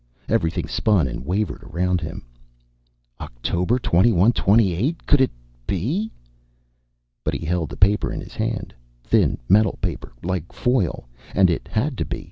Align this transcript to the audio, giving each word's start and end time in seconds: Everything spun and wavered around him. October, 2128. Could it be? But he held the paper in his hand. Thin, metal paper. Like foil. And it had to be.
Everything 0.27 0.67
spun 0.67 1.07
and 1.07 1.23
wavered 1.27 1.63
around 1.63 2.01
him. 2.01 2.25
October, 3.19 3.77
2128. 3.77 5.05
Could 5.05 5.21
it 5.21 5.29
be? 5.67 6.11
But 7.23 7.35
he 7.35 7.45
held 7.45 7.69
the 7.69 7.77
paper 7.77 8.11
in 8.11 8.19
his 8.19 8.33
hand. 8.33 8.73
Thin, 9.03 9.37
metal 9.47 9.77
paper. 9.79 10.11
Like 10.23 10.51
foil. 10.51 11.07
And 11.35 11.51
it 11.51 11.67
had 11.71 11.99
to 11.99 12.05
be. 12.05 12.19